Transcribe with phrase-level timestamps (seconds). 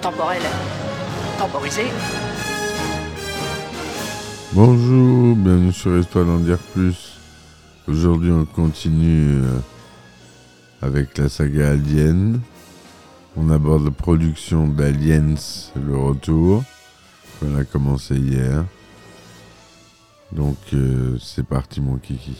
[0.00, 0.40] temporel
[1.38, 1.82] temporisé.
[4.52, 7.18] Bonjour, bienvenue sur Histoire d'en dire plus.
[7.86, 9.58] Aujourd'hui, on continue euh,
[10.80, 12.40] avec la saga Alien.
[13.36, 15.34] On aborde la production d'Aliens,
[15.76, 16.64] le retour.
[17.44, 18.64] On a commencé hier.
[20.32, 22.36] Donc, euh, c'est parti, mon kiki.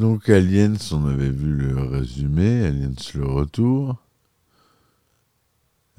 [0.00, 2.64] Donc, Aliens, on avait vu le résumé.
[2.64, 4.02] Aliens, le retour.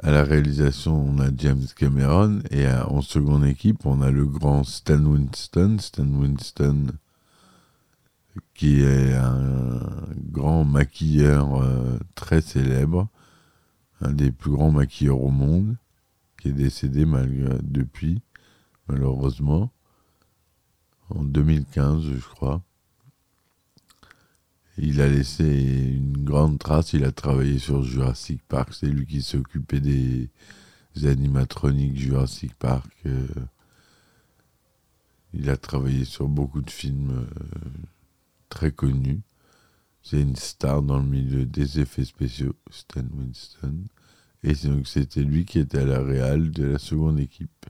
[0.02, 4.64] À la réalisation, on a James Cameron et en seconde équipe, on a le grand
[4.64, 5.78] Stan Winston.
[5.80, 6.88] Stan Winston,
[8.56, 9.82] qui est un
[10.32, 13.08] grand maquilleur euh, très célèbre,
[14.02, 15.78] un des plus grands maquilleurs au monde,
[16.42, 18.24] qui est décédé malgré, depuis,
[18.88, 19.72] malheureusement,
[21.12, 22.64] en 2015, je crois.
[24.78, 26.94] Il a laissé une grande trace.
[26.94, 28.74] Il a travaillé sur Jurassic Park.
[28.74, 30.30] C'est lui qui s'occupait des,
[30.96, 32.92] des animatroniques Jurassic Park.
[33.06, 33.28] euh.
[35.34, 37.70] il a travaillé sur beaucoup de films euh,
[38.50, 39.22] très connus.
[40.04, 43.84] C'est une star dans le milieu des effets spéciaux, Stan Winston.
[44.44, 47.66] Et donc c'était lui qui était à la réal de la seconde équipe.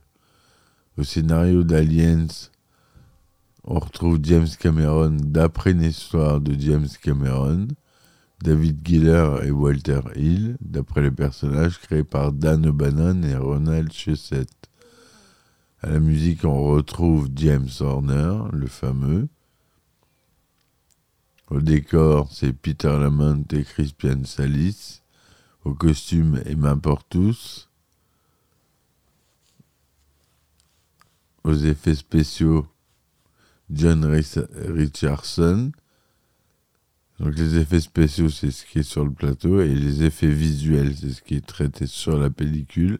[0.97, 2.27] Au scénario d'Aliens,
[3.63, 7.67] on retrouve James Cameron d'après une histoire de James Cameron,
[8.41, 14.49] David Giller et Walter Hill, d'après les personnages créés par Dan O'Bannon et Ronald Shusett.
[15.81, 19.27] À la musique, on retrouve James Horner, le fameux.
[21.49, 25.01] Au décor, c'est Peter Lamont et Crispian Salis.
[25.63, 27.69] Au costume, Emma Portus.
[31.43, 32.67] Aux effets spéciaux,
[33.71, 35.71] John Rich- Richardson.
[37.19, 40.95] Donc les effets spéciaux, c'est ce qui est sur le plateau, et les effets visuels,
[40.95, 42.97] c'est ce qui est traité sur la pellicule.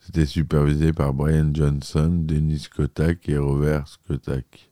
[0.00, 4.70] C'était supervisé par Brian Johnson, Denis Kotak et Robert Skotak,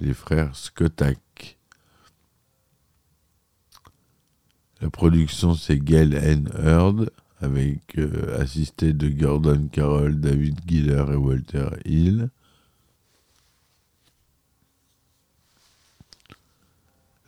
[0.00, 1.58] les frères Skotak.
[4.80, 6.50] La production, c'est Gail N.
[6.58, 7.10] Heard,
[7.40, 12.30] avec euh, assisté de Gordon Carroll, David Giller et Walter Hill.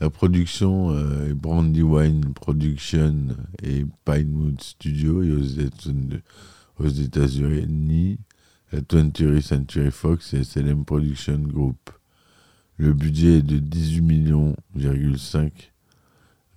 [0.04, 3.28] La production euh, est Brandywine Production
[3.62, 6.20] et Pinewood Studio et aux États-
[6.78, 8.19] aux États-Unis,
[8.70, 11.91] la 20th Century Fox et SLM Production Group.
[12.76, 14.54] Le budget est de 18 millions,
[15.16, 15.72] 5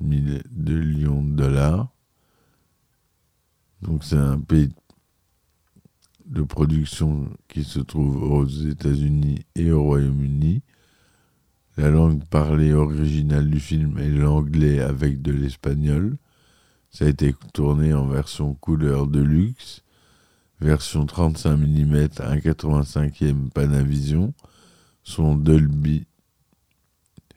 [0.01, 1.87] mille- de millions de dollars.
[3.81, 4.73] Donc c'est un pays
[6.25, 10.63] de production qui se trouve aux États-Unis et au Royaume-Uni.
[11.77, 16.17] La langue parlée originale du film est l'anglais avec de l'espagnol.
[16.89, 19.83] Ça a été tourné en version couleur de luxe,
[20.59, 24.33] version 35 mm 1,85e Panavision,
[25.03, 26.07] son Dolby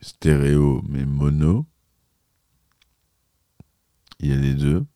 [0.01, 1.67] stéréo mais mono.
[4.21, 4.87] Il y a les deux.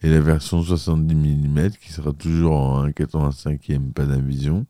[0.00, 4.66] Et la version 70 mm qui sera toujours en 1,85e Panavision,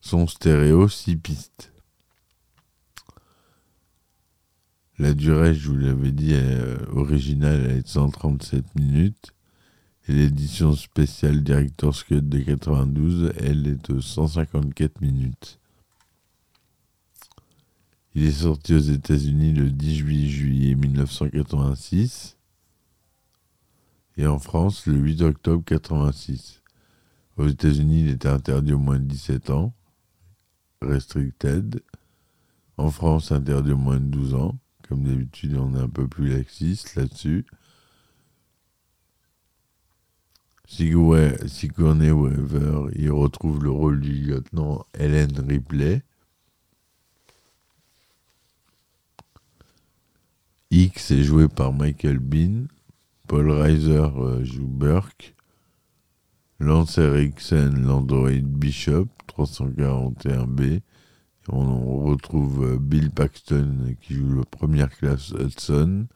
[0.00, 1.73] son stéréo 6 pistes.
[4.98, 9.34] La durée, je vous l'avais dit, euh, originale, elle est de 137 minutes.
[10.06, 15.58] Et l'édition spéciale Director's Cut de 92, elle est de 154 minutes.
[18.14, 22.36] Il est sorti aux États-Unis le 18 juillet 1986
[24.16, 26.62] et en France le 8 octobre 86.
[27.36, 29.74] Aux États-Unis, il était interdit au moins de 17 ans,
[30.80, 31.82] restricted.
[32.76, 34.56] En France, interdit au moins de 12 ans.
[34.94, 37.44] Comme d'habitude, on est un peu plus laxiste là-dessus.
[40.68, 46.04] Sigourney Weaver, il retrouve le rôle du lieutenant Helen Ripley.
[50.70, 52.68] X est joué par Michael Bean.
[53.26, 55.34] Paul Reiser euh, joue Burke.
[56.60, 60.82] Lance Eriksen, l'android Bishop, 341B.
[61.48, 66.06] On retrouve euh, Bill Paxton qui joue le première classe Hudson,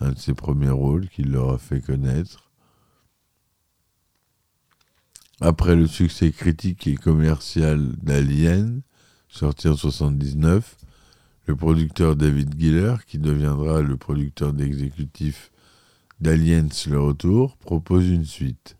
[0.00, 2.50] un de ses premiers rôles qu'il leur a fait connaître.
[5.40, 8.82] Après le succès critique et commercial d'Alien,
[9.28, 10.76] sorti en 79,
[11.46, 15.50] le producteur David Giller, qui deviendra le producteur exécutif
[16.20, 18.76] d'Aliens le retour, propose une suite.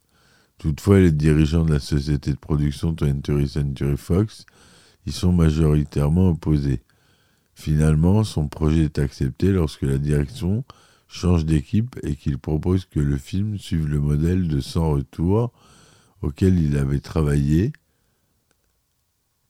[0.58, 4.46] Toutefois, les dirigeants de la société de production 20th Century Fox
[5.06, 6.82] y sont majoritairement opposés.
[7.54, 10.64] Finalement, son projet est accepté lorsque la direction
[11.08, 15.52] change d'équipe et qu'il propose que le film suive le modèle de Sans Retour
[16.22, 17.72] auquel il avait travaillé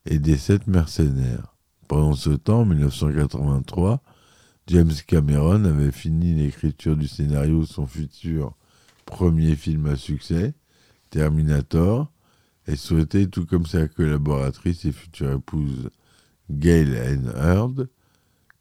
[0.06, 1.56] et des sept mercenaires.
[1.88, 4.02] Pendant ce temps, en 1983,
[4.66, 8.54] James Cameron avait fini l'écriture du scénario de son futur
[9.04, 10.54] premier film à succès,
[11.10, 12.10] Terminator,
[12.66, 15.90] et souhaitait, tout comme sa collaboratrice et future épouse
[16.50, 17.88] Gail Ann Hurd,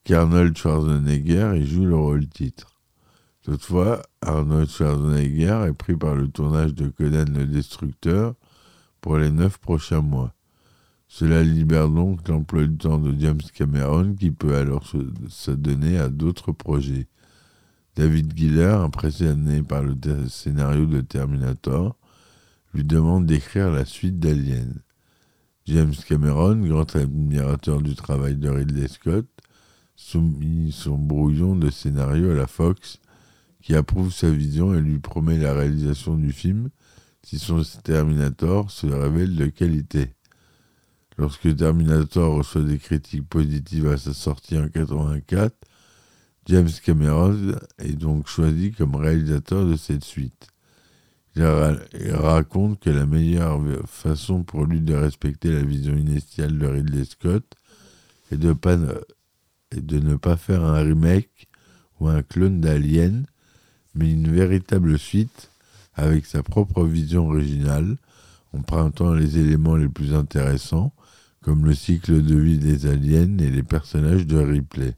[0.04, 2.74] qu'Arnold Schwarzenegger y joue le rôle titre.
[3.42, 8.36] Toutefois, Arnold Schwarzenegger est pris par le tournage de Conan le Destructeur
[9.02, 10.34] pour les neuf prochains mois.
[11.08, 14.92] Cela libère donc l'emploi du temps de James Cameron qui peut alors
[15.30, 17.08] s'adonner à d'autres projets.
[17.96, 19.96] David Giller, impressionné par le
[20.28, 21.96] scénario de Terminator,
[22.74, 24.82] lui demande d'écrire la suite d'Alien.
[25.66, 29.28] James Cameron, grand admirateur du travail de Ridley Scott,
[29.96, 33.00] soumet son brouillon de scénario à la Fox
[33.62, 36.70] qui approuve sa vision et lui promet la réalisation du film
[37.24, 40.14] si son Terminator se révèle de qualité.
[41.18, 45.56] Lorsque Terminator reçoit des critiques positives à sa sortie en 1984,
[46.48, 50.53] James Cameron est donc choisi comme réalisateur de cette suite.
[51.36, 51.44] Il,
[52.12, 57.56] raconte que la meilleure façon pour lui de respecter la vision initiale de Ridley Scott
[58.32, 58.56] est de,
[59.76, 61.48] de ne pas faire un remake
[62.00, 63.26] ou un clone d'Alien,
[63.96, 65.50] mais une véritable suite
[65.96, 67.98] avec sa propre vision originale,
[68.54, 70.94] empruntant les éléments les plus intéressants,
[71.42, 74.96] comme le cycle de vie des aliens et les personnages de Ripley,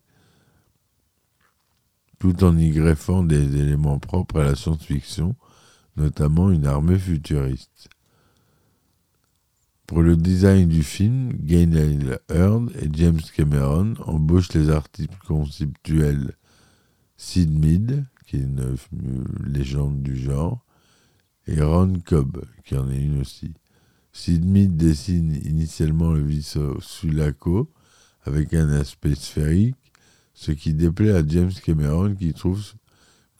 [2.19, 5.35] tout en y greffant des éléments propres à la science-fiction,
[5.95, 7.89] notamment une armée futuriste.
[9.87, 16.33] Pour le design du film, Gaynell Hearn et James Cameron embauchent les artistes conceptuels
[17.17, 18.75] Sid Mead, qui est une
[19.45, 20.65] légende du genre,
[21.47, 23.53] et Ron Cobb, qui en est une aussi.
[24.11, 27.71] Sid Mead dessine initialement le vaisseau Sulaco
[28.23, 29.75] avec un aspect sphérique,
[30.33, 32.63] ce qui déplaît à James Cameron qui trouve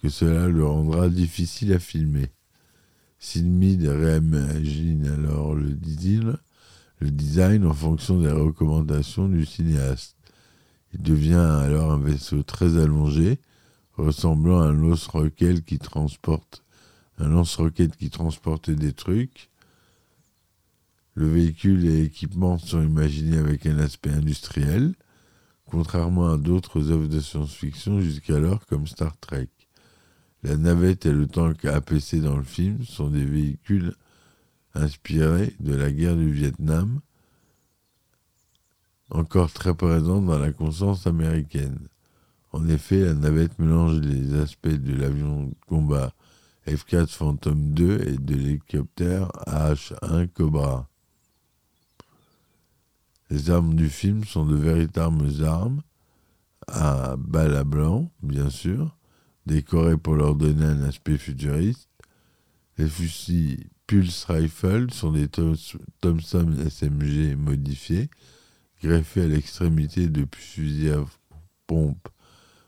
[0.01, 2.29] que cela le rendra difficile à filmer.
[3.25, 6.37] Sid Mead réimagine alors le design,
[6.99, 10.15] le design en fonction des recommandations du cinéaste.
[10.93, 13.39] Il devient alors un vaisseau très allongé
[13.97, 16.63] ressemblant à un lance-roquette qui transporte
[17.17, 19.49] un lance-roquette qui transporte des trucs.
[21.15, 24.93] Le véhicule et l'équipement sont imaginés avec un aspect industriel,
[25.65, 29.49] contrairement à d'autres œuvres de science-fiction jusqu'alors comme Star Trek.
[30.45, 33.95] La navette et le tank APC dans le film sont des véhicules
[34.75, 36.99] inspirés de la guerre du Vietnam,
[39.09, 41.87] encore très présents dans la conscience américaine.
[42.51, 46.13] En effet, la navette mélange les aspects de l'avion de combat
[46.67, 50.87] F4 Phantom 2 et de l'hélicoptère AH-1 Cobra.
[53.31, 55.81] Les armes du film sont de véritables armes,
[56.67, 58.95] à balles à blanc, bien sûr,
[59.45, 61.89] décorées pour leur donner un aspect futuriste.
[62.77, 68.09] Les fusils Pulse Rifle sont des Thompson SMG modifiés,
[68.83, 71.05] greffés à l'extrémité de fusils à
[71.67, 72.07] pompe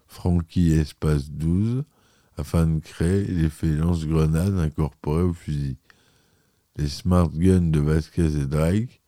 [0.08, 1.84] Frankie Espace 12
[2.38, 5.78] afin de créer l'effet lance-grenade incorporé au fusil.
[6.78, 9.02] Les Smart Guns de Vasquez et Drake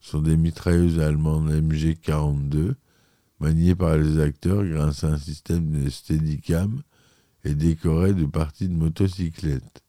[0.00, 2.74] sont des mitrailleuses allemandes MG42
[3.38, 6.82] maniées par les acteurs grâce à un système de Steadicam
[7.44, 9.82] et décorées de parties de motocyclettes.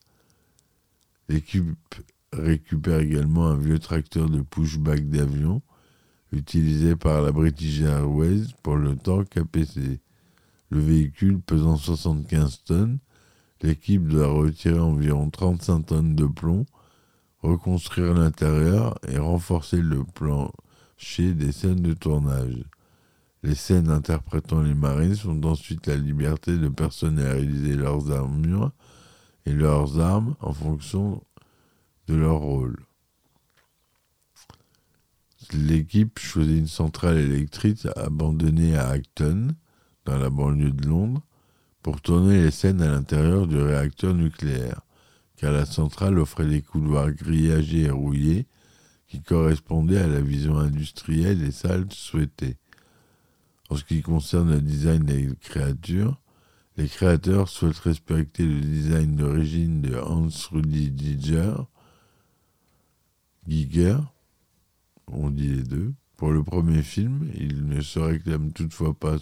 [1.29, 1.95] L'équipe
[2.31, 5.61] récupère également un vieux tracteur de pushback d'avion
[6.31, 10.01] utilisé par la British Airways pour le tank APC.
[10.69, 12.99] Le véhicule pesant 75 tonnes,
[13.61, 16.65] l'équipe doit retirer environ 35 tonnes de plomb,
[17.39, 22.63] reconstruire l'intérieur et renforcer le plancher des scènes de tournage.
[23.43, 28.71] Les scènes interprétant les marines sont ensuite la liberté de personnaliser leurs armures
[29.45, 31.21] et leurs armes en fonction
[32.07, 32.77] de leur rôle.
[35.51, 39.49] L'équipe choisit une centrale électrique abandonnée à Acton,
[40.05, 41.21] dans la banlieue de Londres,
[41.81, 44.81] pour tourner les scènes à l'intérieur du réacteur nucléaire,
[45.35, 48.47] car la centrale offrait des couloirs grillagés et rouillés
[49.05, 52.57] qui correspondaient à la vision industrielle et sale souhaitée.
[53.73, 56.21] En ce qui concerne le design des créatures,
[56.77, 61.55] les créateurs souhaitent respecter le design d'origine de Hans Rudi Giger,
[63.47, 63.97] Giger,
[65.07, 65.91] on dit les deux.
[66.17, 69.17] Pour le premier film, il ne se réclame toutefois pas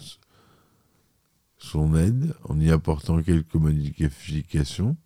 [1.56, 4.98] son aide en y apportant quelques modifications.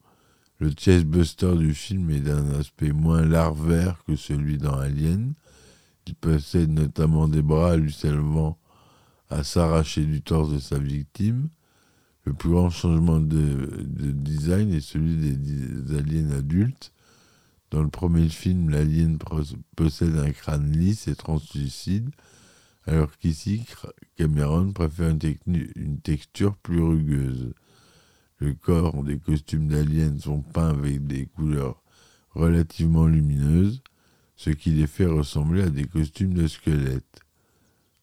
[0.59, 5.35] Le chest-buster du film est d'un aspect moins larvaire que celui dans Alien.
[6.09, 8.59] Il possède notamment des bras lui servant
[9.31, 11.49] à s'arracher du torse de sa victime.
[12.25, 16.93] Le plus grand changement de, design est celui des, aliens adultes.
[17.71, 19.19] Dans le premier film, l'alien
[19.77, 22.11] possède un crâne lisse et translucide,
[22.87, 23.65] alors qu'ici,
[24.17, 27.53] Cameron préfère une, texture plus rugueuse.
[28.39, 31.83] Le corps des costumes d'aliens sont peints avec des couleurs
[32.31, 33.83] relativement lumineuses,
[34.37, 37.26] ce qui les fait ressembler à des costumes de squelettes.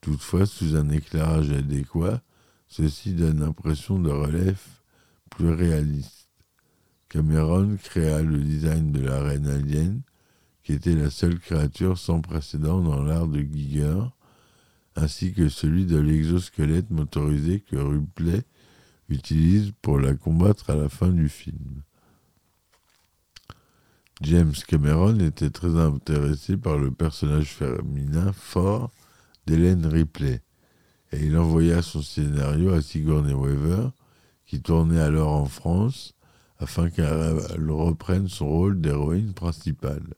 [0.03, 2.21] Toutefois, sous un éclairage adéquat,
[2.67, 4.83] ceci donne l'impression de relief
[5.29, 6.27] plus réaliste.
[7.07, 10.01] Cameron créa le design de la reine alien,
[10.61, 14.03] qui était la seule créature sans précédent dans l'art de Giger,
[14.97, 18.43] ainsi que celui de l'exosquelette motorisé que Ripley
[19.07, 21.81] utilise pour la combattre à la fin du film.
[24.19, 28.91] James Cameron était très intéressé par le personnage féminin fort
[29.45, 30.41] d'Hélène Ripley,
[31.11, 33.89] et il envoya son scénario à Sigourney Weaver,
[34.45, 36.13] qui tournait alors en France,
[36.59, 40.13] afin qu'elle reprenne son rôle d'héroïne principale.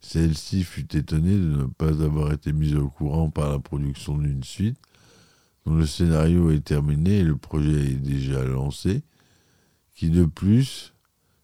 [0.00, 4.44] Celle-ci fut étonnée de ne pas avoir été mise au courant par la production d'une
[4.44, 4.78] suite,
[5.64, 9.02] dont le scénario est terminé et le projet est déjà lancé,
[9.94, 10.92] qui de plus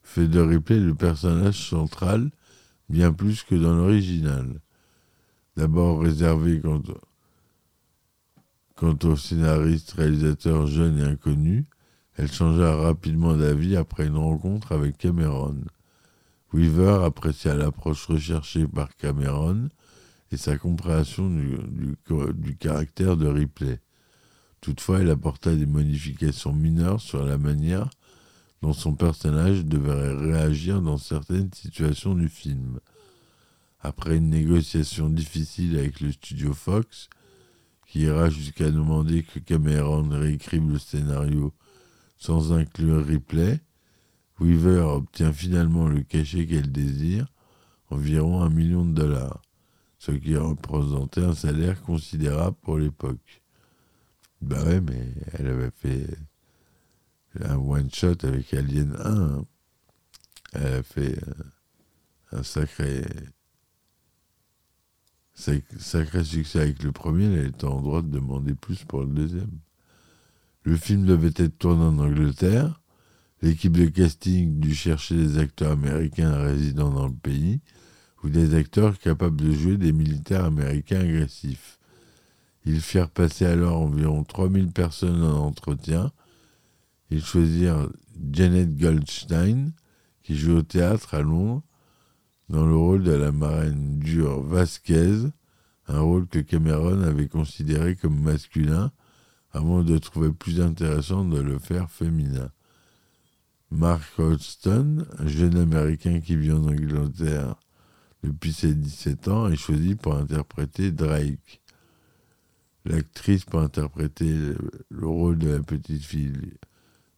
[0.02, 2.30] fait de Ripley le personnage central
[2.88, 4.60] bien plus que dans l'original.
[5.56, 6.60] D'abord réservé
[8.80, 11.66] quant au scénariste, réalisateur jeune et inconnu,
[12.16, 15.58] elle changea rapidement d'avis après une rencontre avec Cameron.
[16.54, 19.68] Weaver apprécia l'approche recherchée par Cameron
[20.32, 23.80] et sa compréhension du, caractère de Ripley.
[24.62, 27.90] Toutefois, elle apporta des modifications mineures sur la manière
[28.62, 32.80] dont son personnage devrait réagir dans certaines situations du film.
[33.80, 37.10] Après une négociation difficile avec le studio Fox,
[37.90, 41.52] qui ira jusqu'à demander que Cameron réécrive le scénario
[42.18, 43.60] sans inclure Ripley,
[44.38, 47.26] Weaver obtient finalement le cachet qu'elle désire,
[47.90, 49.42] environ un million de dollars,
[49.98, 53.42] ce qui représentait un salaire considérable pour l'époque.
[54.40, 56.06] Bah ouais, mais elle avait fait
[57.40, 59.04] un one-shot avec Alien 1.
[59.04, 59.44] Hein.
[60.52, 61.18] Elle a fait
[62.30, 63.04] un sacré
[65.78, 69.58] Sacré succès avec le premier, elle était en droit de demander plus pour le deuxième.
[70.64, 72.82] Le film devait être tourné en Angleterre.
[73.40, 77.60] L'équipe de casting dut chercher des acteurs américains résidant dans le pays
[78.22, 81.78] ou des acteurs capables de jouer des militaires américains agressifs.
[82.66, 86.12] Ils firent passer alors environ 3000 personnes en entretien.
[87.10, 87.88] Ils choisirent
[88.30, 89.72] Janet Goldstein,
[90.22, 91.62] qui joue au théâtre à Londres,
[92.50, 95.28] dans le de la marraine dure Vasquez,
[95.88, 98.92] un rôle que Cameron avait considéré comme masculin
[99.52, 102.50] avant de trouver plus intéressant de le faire féminin.
[103.70, 107.56] Mark Hodgson, un jeune américain qui vit en Angleterre
[108.22, 111.60] depuis ses 17 ans, est choisi pour interpréter Drake.
[112.84, 114.34] L'actrice pour interpréter
[114.88, 116.32] le rôle de la petite fille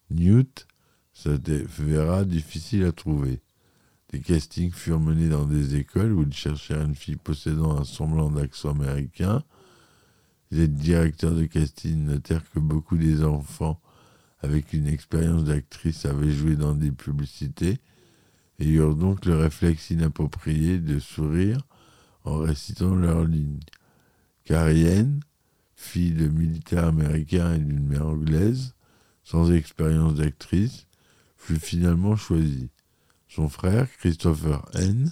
[0.09, 0.67] Newt
[1.13, 1.29] ça
[1.79, 3.39] verra difficile à trouver.
[4.13, 8.29] Des castings furent menés dans des écoles où ils cherchèrent une fille possédant un semblant
[8.29, 9.41] d'accent américain.
[10.51, 13.81] Les directeurs de casting notèrent que beaucoup des enfants
[14.41, 17.79] avec une expérience d'actrice avaient joué dans des publicités
[18.59, 21.65] et eurent donc le réflexe inapproprié de sourire
[22.23, 23.61] en récitant leurs lignes.
[24.43, 25.21] Carienne,
[25.75, 28.75] fille de militaire américain et d'une mère anglaise,
[29.23, 30.85] sans expérience d'actrice,
[31.35, 32.69] fut finalement choisie.
[33.33, 35.11] Son frère, Christopher N.,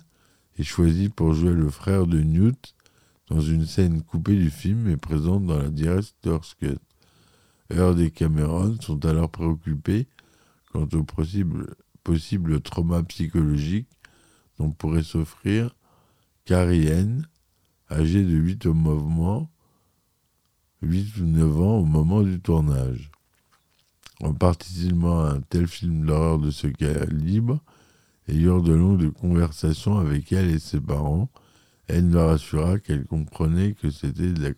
[0.60, 2.76] est choisi pour jouer le frère de Newt
[3.30, 6.78] dans une scène coupée du film et présente dans la Director's Cut.
[7.72, 10.08] Heard et Cameron sont alors préoccupés
[10.72, 11.74] quant au possible,
[12.04, 13.90] possible trauma psychologique
[14.60, 15.76] dont pourrait s'offrir
[16.46, 17.28] Carrie Ann,
[17.90, 19.50] âgée de 8 au mouvement,
[20.84, 23.10] 8 ou 9 ans au moment du tournage.
[24.20, 27.64] En participant à un tel film d'horreur de ce calibre,
[28.28, 31.30] ayant de longues conversations avec elle et ses parents,
[31.88, 34.56] elle leur assura qu'elle comprenait que c'était de,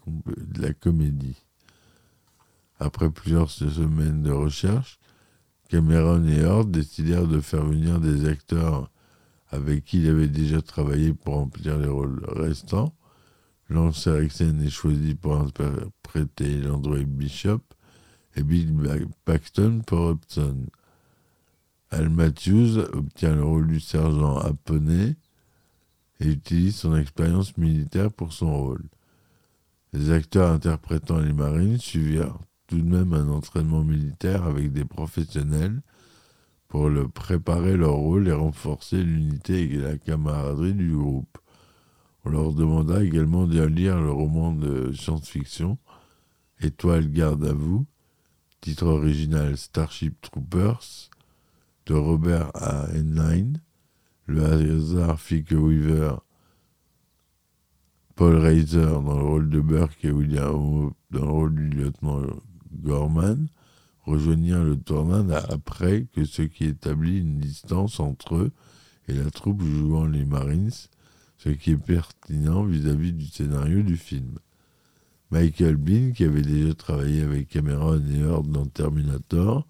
[0.61, 1.37] la, comédie.
[2.79, 4.99] Après plusieurs semaines de recherche,
[5.69, 8.91] Cameron et Hort décidèrent de faire venir des acteurs
[9.49, 12.93] avec qui il avait déjà travaillé pour remplir les rôles restants.
[13.69, 17.61] Lance Erickson est choisi pour interpréter l'Android Bishop
[18.35, 18.73] et Bill
[19.25, 20.67] Paxton pour Hudson.
[21.93, 25.15] Al Matthews obtient le rôle du sergent japonais
[26.19, 28.83] et utilise son expérience militaire pour son rôle.
[29.93, 35.83] Les acteurs interprétant les marines suivirent tout de même un entraînement militaire avec des professionnels
[36.67, 41.37] pour préparer leur rôle et renforcer l'unité et la camaraderie du groupe.
[42.25, 45.77] On leur demanda également de lire le roman de science-fiction
[46.59, 47.85] Étoile garde à vous,
[48.61, 51.11] titre original Starship Troopers
[51.91, 52.87] Robert A.
[52.93, 53.53] Heinlein.
[54.25, 56.15] Le hasard fit que Weaver,
[58.15, 62.21] Paul Reiser dans le rôle de Burke et William dans le rôle du lieutenant
[62.71, 63.47] Gorman
[64.05, 68.51] rejoignirent le tournage après que ce qui établit une distance entre eux
[69.07, 70.71] et la troupe jouant les Marines,
[71.37, 74.37] ce qui est pertinent vis-à-vis -vis du scénario du film.
[75.31, 79.67] Michael Bean, qui avait déjà travaillé avec Cameron et Heard dans Terminator,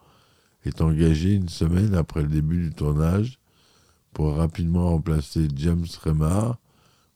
[0.66, 3.40] est engagé une semaine après le début du tournage
[4.14, 6.58] pour rapidement remplacer James Remar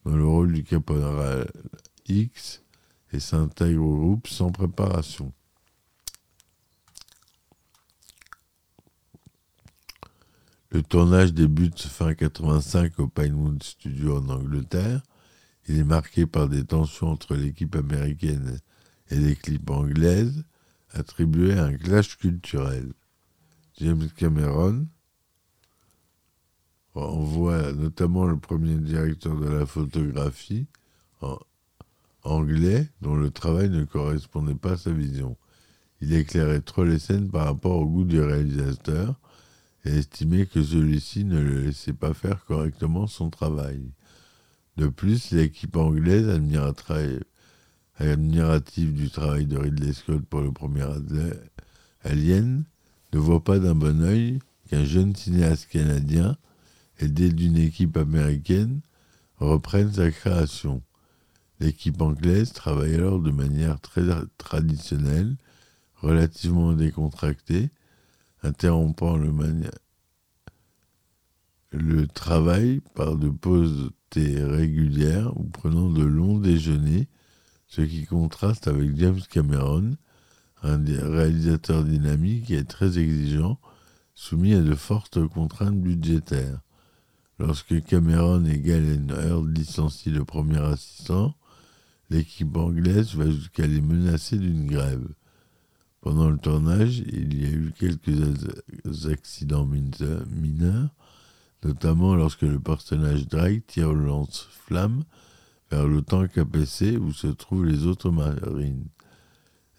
[0.06, 1.48] dans le rôle du caporal
[2.08, 2.64] X
[3.14, 5.32] et s'intègre au groupe sans préparation.
[10.72, 15.02] Le tournage débute fin 85 au Pinewood Studio en Angleterre.
[15.68, 18.60] Il est marqué par des tensions entre l'équipe américaine
[19.10, 20.44] et l'équipe anglaise,
[20.92, 22.92] attribuées à un clash culturel.
[23.80, 24.88] James Cameron,
[26.96, 30.66] on voit notamment le premier directeur de la photographie
[32.24, 35.38] anglais dont le travail ne correspondait pas à sa vision.
[36.02, 39.20] Il éclairait trop les scènes par rapport au goût du réalisateur
[39.86, 43.92] et estimait que celui-ci ne le laissait pas faire correctement son travail.
[44.76, 46.30] De plus, l'équipe anglaise,
[48.00, 50.86] admirative du travail de Ridley Scott pour le premier
[52.04, 52.66] Alien,
[53.14, 54.40] ne voit pas d'un bon oeil
[54.70, 56.38] qu'un jeune cinéaste canadien,
[57.00, 58.82] aidé d'une équipe américaine,
[59.38, 60.82] reprenne sa création.
[61.60, 64.04] L'équipe anglaise travaille alors de manière très
[64.38, 65.38] traditionnelle,
[65.96, 67.70] relativement décontractée,
[68.44, 69.32] interrompant le,
[71.72, 77.08] le travail par de pauses régulières ou prenant de longs déjeuners,
[77.68, 79.98] ce qui contraste avec James Cameron,
[80.64, 83.60] un réalisateur dynamique et très exigeant,
[84.16, 86.60] soumis à de fortes contraintes budgétaires.
[87.40, 91.36] Lorsque Cameron et Galen Heard licencient le premier assistant,
[92.10, 95.08] l'équipe anglaise va jusqu'à les menacer d'une grève.
[96.02, 100.90] Pendant le tournage, il y a eu quelques accidents mineurs,
[101.64, 105.04] notamment lorsque le personnage Drake tire le lance-flamme
[105.70, 108.88] vers le tank APC où se trouvent les autres marines.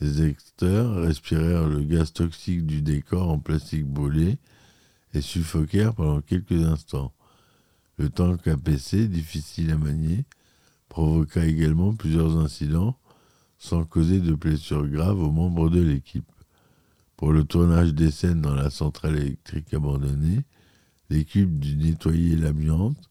[0.01, 4.39] Les acteurs respirèrent le gaz toxique du décor en plastique brûlé
[5.13, 7.13] et suffoquèrent pendant quelques instants.
[7.97, 10.25] Le tank APC, difficile à manier,
[10.89, 12.97] provoqua également plusieurs incidents
[13.59, 16.31] sans causer de blessures graves aux membres de l'équipe.
[17.17, 20.45] Pour le tournage des scènes dans la centrale électrique abandonnée,
[21.11, 23.11] l'équipe dut nettoyer l'amiante,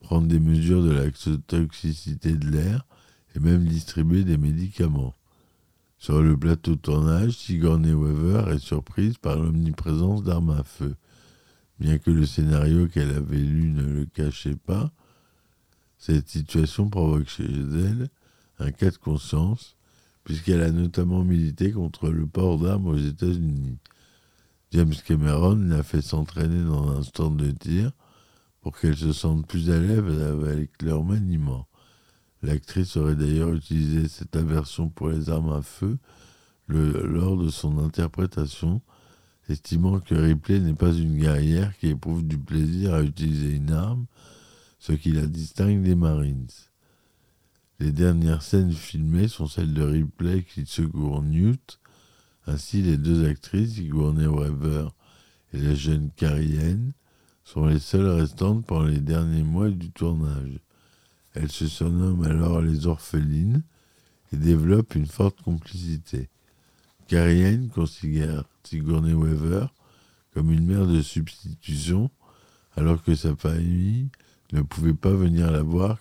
[0.00, 1.10] prendre des mesures de la
[1.46, 2.86] toxicité de l'air
[3.34, 5.15] et même distribuer des médicaments.
[6.06, 10.94] Sur le plateau de tournage, Sigourney Weaver est surprise par l'omniprésence d'armes à feu.
[11.80, 14.92] Bien que le scénario qu'elle avait lu ne le cachait pas,
[15.98, 18.08] cette situation provoque chez elle
[18.60, 19.74] un cas de conscience,
[20.22, 23.78] puisqu'elle a notamment milité contre le port d'armes aux États-Unis.
[24.70, 27.90] James Cameron l'a fait s'entraîner dans un stand de tir
[28.60, 31.66] pour qu'elle se sente plus à l'aise avec leur maniement.
[32.46, 35.98] L'actrice aurait d'ailleurs utilisé cette aversion pour les armes à feu
[36.68, 38.82] lors de son interprétation,
[39.48, 44.06] estimant que Ripley n'est pas une guerrière qui éprouve du plaisir à utiliser une arme,
[44.78, 46.46] ce qui la distingue des Marines.
[47.80, 51.80] Les dernières scènes filmées sont celles de Ripley qui secourt Newt.
[52.46, 54.86] Ainsi, les deux actrices, Sigourney Weaver
[55.52, 56.60] et la jeune Carrie
[57.42, 60.60] sont les seules restantes pendant les derniers mois du tournage.
[61.36, 63.62] Elles se surnomment alors les orphelines
[64.32, 66.30] et développent une forte complicité.
[67.08, 69.66] Carrie Ann considère Sigourney Weaver
[70.34, 72.10] comme une mère de substitution
[72.76, 74.08] alors que sa famille
[74.52, 75.98] ne pouvait pas venir la voir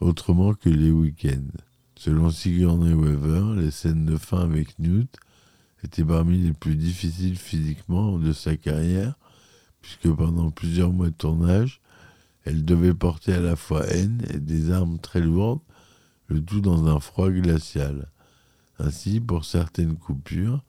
[0.00, 1.56] autrement que les week-ends.
[1.96, 5.08] Selon Sigourney Weaver, les scènes de fin avec Newt
[5.84, 9.14] étaient parmi les plus difficiles physiquement de sa carrière,
[9.80, 11.80] puisque pendant plusieurs mois de tournage,
[12.44, 15.62] elle devait porter à la fois haine et des armes très lourdes,
[16.28, 18.10] le tout dans un froid glacial.
[18.78, 20.62] Ainsi, pour certaines coupures,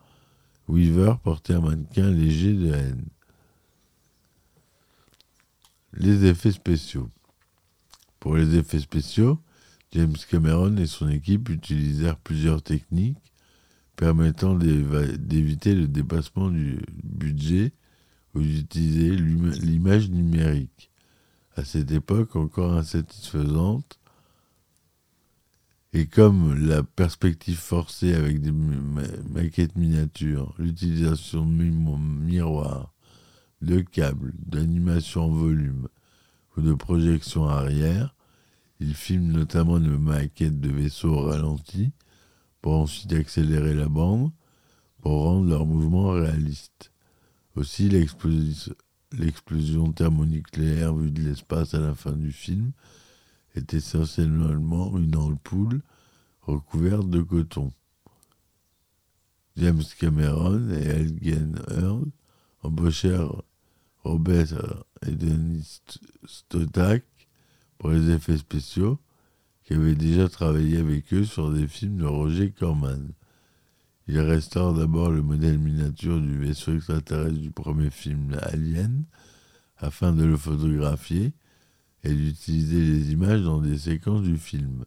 [0.68, 3.06] Weaver portait un mannequin léger de haine.
[5.94, 7.10] Les effets spéciaux.
[8.20, 9.40] Pour les effets spéciaux,
[9.92, 13.18] James Cameron et son équipe utilisèrent plusieurs techniques
[13.96, 17.72] permettant d'éviter le dépassement du budget
[18.34, 20.92] ou d'utiliser l'image numérique.
[21.56, 24.00] À cette époque encore insatisfaisante,
[25.94, 32.94] et comme la perspective forcée avec des maquettes miniatures, l'utilisation de miroirs,
[33.62, 35.88] de câbles, d'animation en volume
[36.58, 38.14] ou de projection arrière,
[38.82, 41.94] il filme notamment une maquette de vaisseaux ralentis
[42.62, 44.32] pour ensuite accélérer la bande
[45.02, 46.92] pour rendre leur mouvement réaliste.
[47.56, 47.90] Aussi,
[49.18, 52.72] l'explosion thermonucléaire vue de l'espace à la fin du film
[53.56, 55.82] est essentiellement une ampoule
[56.42, 57.72] recouverte de coton.
[59.58, 62.06] James Cameron et Elgen Earl
[62.62, 63.42] embauchèrent
[64.04, 65.82] Robert et Denis
[66.26, 67.04] Stotak
[67.78, 69.00] pour les effets spéciaux,
[69.64, 73.14] qui avaient déjà travaillé avec eux sur des films de Roger Corman.
[74.08, 79.06] Ils restaurent d'abord le modèle miniature du vaisseau extraterrestre du premier film Alien,
[79.78, 81.34] afin de le photographier
[82.04, 84.86] et d'utiliser les images dans des séquences du film.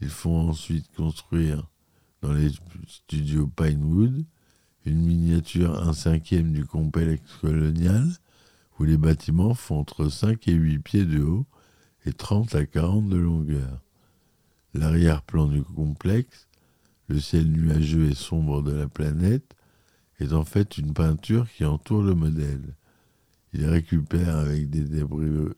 [0.00, 1.70] Ils font ensuite construire
[2.20, 2.50] dans les
[2.86, 4.24] studios Pinewood
[4.84, 8.08] une miniature 1 cinquième du complexe colonial
[8.78, 11.46] où les bâtiments font entre 5 et 8 pieds de haut
[12.04, 13.80] et 30 à 40 de longueur.
[14.74, 16.48] L'arrière-plan du complexe,
[17.12, 19.54] le ciel nuageux et sombre de la planète,
[20.18, 22.74] est en fait une peinture qui entoure le modèle.
[23.52, 25.52] Il récupère avec des débris,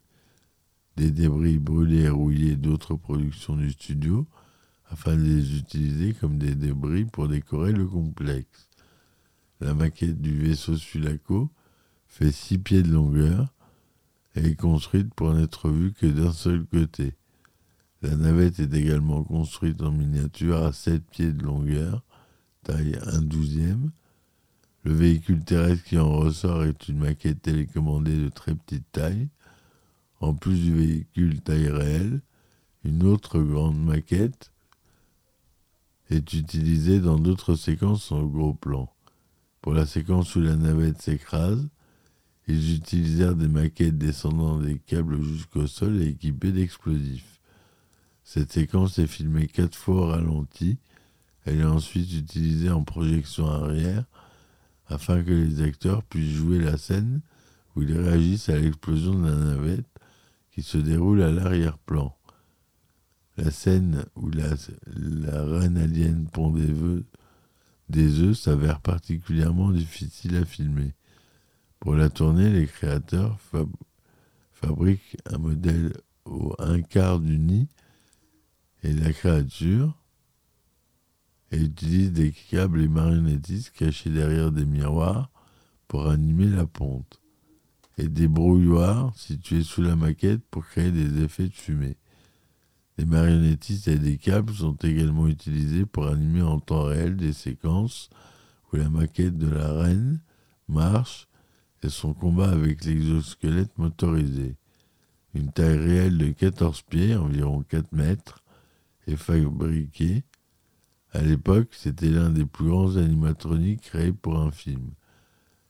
[0.97, 4.27] des débris brûlés et rouillés d'autres productions du studio
[4.88, 8.69] afin de les utiliser comme des débris pour décorer le complexe.
[9.61, 11.51] La maquette du vaisseau Sulaco
[12.09, 13.55] fait 6 pieds de longueur
[14.35, 17.14] et est construite pour n'être vue que d'un seul côté.
[18.05, 22.03] La navette est également construite en miniature à 7 pieds de longueur,
[22.62, 23.93] taille 1 douzième.
[24.83, 29.29] Le véhicule terrestre qui en ressort est une maquette télécommandée de très petite taille.
[30.21, 32.21] En plus du véhicule taille réelle,
[32.85, 34.53] une autre grande maquette
[36.11, 38.93] est utilisée dans d'autres séquences en gros plan.
[39.62, 41.67] Pour la séquence où la navette s'écrase,
[42.49, 47.34] ils utilisèrent des maquettes descendant des câbles jusqu'au sol et équipées d'explosifs.
[48.25, 50.79] Cette séquence est filmée quatre fois au ralenti.
[51.45, 54.05] Elle est ensuite utilisée en projection arrière
[54.87, 57.21] afin que les acteurs puissent jouer la scène
[57.77, 59.87] où ils réagissent à l'explosion de la navette
[60.53, 62.17] qui se déroule à l'arrière-plan.
[63.37, 64.55] La scène où la,
[65.45, 66.51] reine alien pond
[67.89, 70.95] des, œufs s'avère particulièrement difficile à filmer.
[71.79, 73.39] Pour la tournée, les créateurs
[74.53, 75.93] fabriquent un modèle
[76.25, 77.69] au un quart du nid
[78.85, 79.99] et la créature
[81.51, 85.31] et utilisent des câbles et marionnettistes cachés derrière des miroirs
[85.88, 87.20] pour animer la ponte
[87.97, 91.97] et des brouilloirs situés sous la maquette pour créer des effets de fumée.
[92.99, 98.11] Les marionnettistes et des câbles sont également utilisés pour animer en temps réel des séquences
[98.73, 100.20] où la maquette de la reine
[100.68, 101.27] marche
[101.83, 104.57] et son combat avec l'exosquelette motorisé.
[105.35, 108.44] Une taille réelle de 14 pieds, environ 4 mètres,
[109.07, 110.25] est fabriquée.
[111.12, 114.90] À l'époque, c'était l'un des plus grands animatroniques créés pour un film.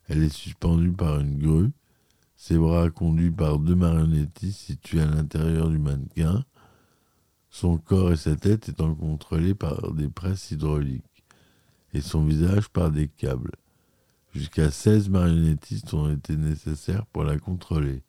[0.08, 1.70] Elle est suspendue par une grue,
[2.36, 6.44] ses bras conduits par deux marionnettistes situés à l'intérieur du mannequin,
[7.50, 11.24] son corps et sa tête étant contrôlés par des presses hydrauliques,
[11.92, 13.52] et son visage par des câbles.
[14.34, 18.02] Jusqu'à 16 marionnettistes ont été nécessaires pour la contrôler.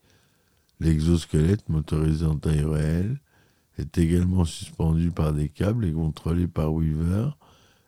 [0.80, 3.20] L'exosquelette, motorisé en taille réelle,
[3.78, 7.30] est également suspendu par des câbles et contrôlé par Weaver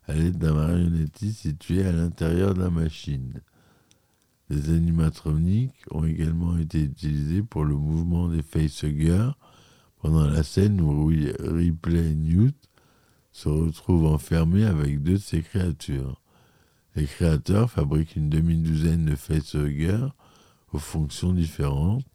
[0.07, 3.41] à l'aide d'un marionnettiste situé à l'intérieur de la machine.
[4.49, 9.31] Des animatroniques ont également été utilisés pour le mouvement des facehuggers
[10.01, 12.55] pendant la scène où Ripley Newt
[13.31, 16.21] se retrouve enfermé avec deux de ses créatures.
[16.95, 20.07] Les créateurs fabriquent une demi-douzaine de facehuggers
[20.71, 22.05] aux fonctions différentes.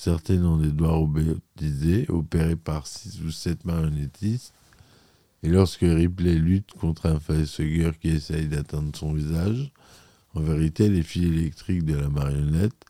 [0.00, 4.54] Certaines ont des doigts robotisés, opérés par six ou sept marionnettistes.
[5.42, 9.72] Et lorsque Ripley lutte contre un facehugger qui essaye d'atteindre son visage,
[10.34, 12.84] en vérité, les fils électriques de la marionnette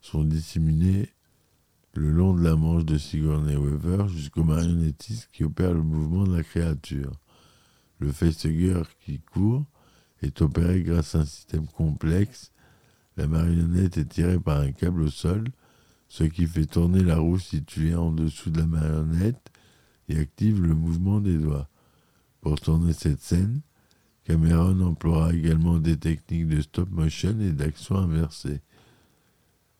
[0.00, 1.10] sont disséminés
[1.92, 6.38] le long de la manche de Sigourney Weaver jusqu'au marionnettiste qui opère le mouvement de
[6.38, 7.12] la créature.
[7.98, 9.66] Le facehugger qui court
[10.22, 12.50] est opéré grâce à un système complexe.
[13.18, 15.44] La marionnette est tirée par un câble au sol,
[16.08, 19.50] ce qui fait tourner la roue située en dessous de la marionnette
[20.08, 21.68] et active le mouvement des doigts.
[22.40, 23.60] Pour tourner cette scène,
[24.24, 28.60] Cameron emploiera également des techniques de stop motion et d'action inversée.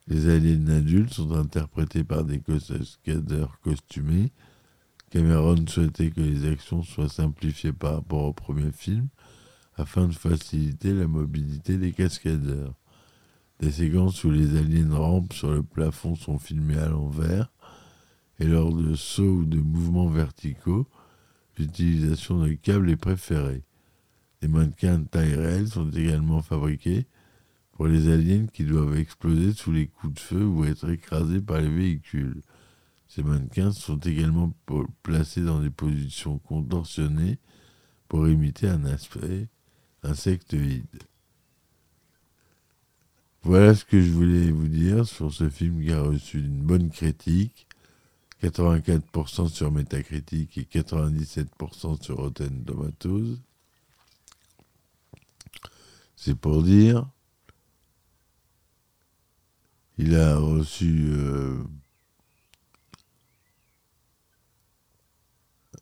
[0.09, 4.31] Les aliens adultes sont interprétés par des cascadeurs costumés.
[5.11, 9.09] Cameron souhaitait que les actions soient simplifiées par rapport au premier film
[9.77, 12.75] afin de faciliter la mobilité des cascadeurs.
[13.61, 17.51] Des séquences où les aliens rampent sur le plafond sont filmées à l'envers
[18.39, 20.87] et lors de sauts ou de mouvements verticaux,
[21.59, 23.65] l'utilisation de câbles est préférée.
[24.43, 27.07] Des mannequins de taille réelle sont également fabriqués
[27.73, 31.61] pour les aliens qui doivent exploser sous les coups de feu ou être écrasés par
[31.61, 32.43] les véhicules.
[33.09, 34.53] Ces mannequins sont également
[35.03, 37.39] placés dans des positions contorsionnées
[38.09, 39.49] pour imiter un aspect
[40.03, 41.05] insectoïde.
[43.47, 46.91] Voilà ce que je voulais vous dire sur ce film qui a reçu une bonne
[46.91, 47.69] critique.
[48.43, 53.39] 84% sur Metacritic et 97% sur Rotten Tomatoes.
[56.17, 57.09] C'est pour dire.
[59.97, 61.63] Il a reçu euh,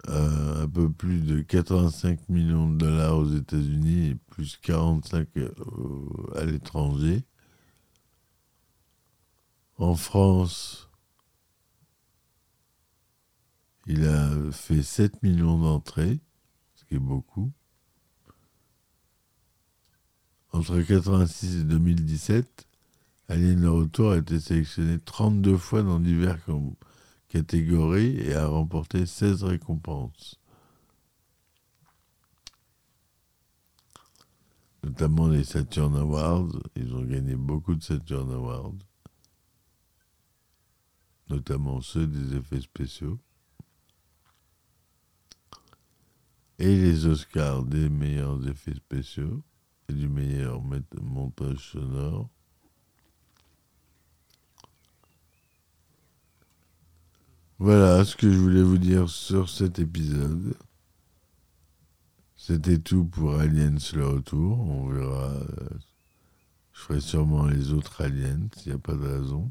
[0.07, 5.50] un peu plus de 85 millions de dollars aux États-Unis et plus 45 euh,
[6.37, 7.24] à l'étranger.
[9.77, 10.89] En France,
[13.87, 16.21] il a fait 7 millions d'entrées,
[16.75, 17.53] ce qui est beaucoup.
[20.53, 22.69] Entre 1986 et 2017,
[23.29, 26.43] Alien le Retour a été sélectionné 32 fois dans diverses
[27.29, 30.39] catégories et a remporté 16 récompenses.
[34.85, 36.61] Notamment les Saturn Awards.
[36.77, 38.75] Ils ont gagné beaucoup de Saturn Awards.
[41.29, 43.19] Notamment ceux des effets spéciaux.
[46.59, 49.43] Et les Oscars des meilleurs effets spéciaux
[49.89, 50.63] et du meilleur
[51.01, 52.29] montage sonore.
[57.59, 60.55] Voilà ce que je voulais vous dire sur cet épisode.
[62.37, 64.61] C'était tout pour Aliens le retour.
[64.61, 65.31] On verra.
[65.31, 65.69] Euh,
[66.73, 69.51] je ferai sûrement les autres Aliens, s'il n'y a pas de raison.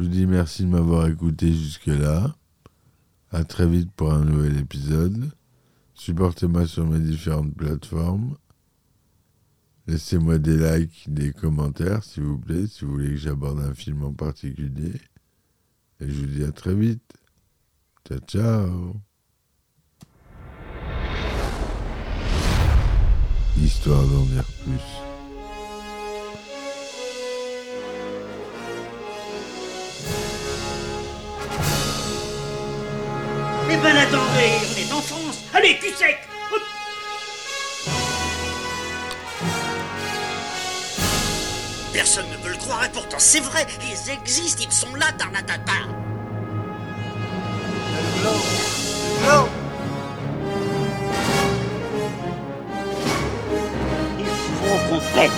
[0.00, 2.34] Je vous dis merci de m'avoir écouté jusque-là.
[3.32, 5.30] À très vite pour un nouvel épisode.
[5.92, 8.38] Supportez-moi sur mes différentes plateformes.
[9.86, 14.02] Laissez-moi des likes, des commentaires, s'il vous plaît, si vous voulez que j'aborde un film
[14.02, 14.94] en particulier.
[16.00, 17.12] Et je vous dis à très vite.
[18.08, 18.94] Ciao, ciao.
[23.58, 25.09] Histoire d'en dire plus.
[33.72, 35.44] Eh ben attendez, on est en France.
[35.54, 36.18] Allez, cul sec.
[41.92, 45.72] Personne ne veut le croire et pourtant c'est vrai, ils existent, ils sont là, Tarnatata.
[54.18, 55.30] Il faut qu'on pète.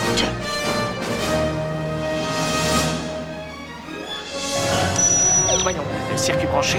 [5.62, 5.84] Voyons,
[6.16, 6.78] circuit branché,